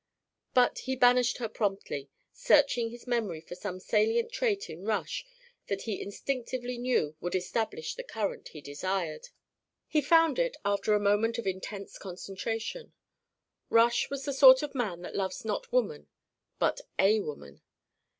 [0.55, 5.23] But he banished her promptly, searching his memory for some salient trait in Rush
[5.67, 9.29] that he instinctively knew would establish the current he desired.
[9.87, 12.93] He found it after a moment of intense concentration.
[13.69, 16.07] Rush was the sort of man that loves not woman
[16.57, 17.61] but a woman.